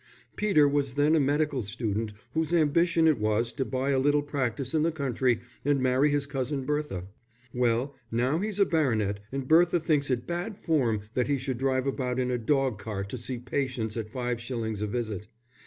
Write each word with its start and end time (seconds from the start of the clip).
Peter 0.35 0.67
was 0.67 0.95
then 0.95 1.15
a 1.15 1.19
medical 1.19 1.61
student 1.61 2.11
whose 2.33 2.51
ambition 2.55 3.07
it 3.07 3.19
was 3.19 3.53
to 3.53 3.63
buy 3.63 3.91
a 3.91 3.99
little 3.99 4.23
practice 4.23 4.73
in 4.73 4.81
the 4.81 4.91
country 4.91 5.41
and 5.63 5.79
marry 5.79 6.09
his 6.09 6.25
cousin 6.25 6.65
Bertha. 6.65 7.03
Well, 7.53 7.93
now 8.09 8.39
he's 8.39 8.59
a 8.59 8.65
baronet 8.65 9.19
and 9.31 9.47
Bertha 9.47 9.79
thinks 9.79 10.09
it 10.09 10.25
bad 10.25 10.57
form 10.57 11.01
that 11.13 11.27
he 11.27 11.37
should 11.37 11.59
drive 11.59 11.85
about 11.85 12.17
in 12.17 12.31
a 12.31 12.39
dog 12.39 12.79
cart 12.79 13.09
to 13.09 13.17
see 13.19 13.37
patients 13.37 13.95
at 13.95 14.09
five 14.09 14.41
shillings 14.41 14.81
a 14.81 14.87
visit. 14.87 15.27